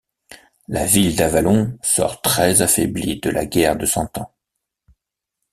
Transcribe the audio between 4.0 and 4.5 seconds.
Ans.